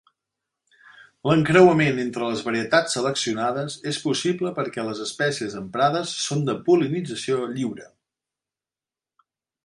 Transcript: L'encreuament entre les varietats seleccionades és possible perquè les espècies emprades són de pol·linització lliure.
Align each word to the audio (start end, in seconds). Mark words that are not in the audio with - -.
L'encreuament 1.31 1.99
entre 2.03 2.29
les 2.29 2.39
varietats 2.47 2.95
seleccionades 2.97 3.75
és 3.91 3.99
possible 4.05 4.53
perquè 4.61 4.85
les 4.87 5.01
espècies 5.05 5.57
emprades 5.59 6.13
són 6.23 6.41
de 6.47 6.55
pol·linització 6.71 7.43
lliure. 7.59 7.85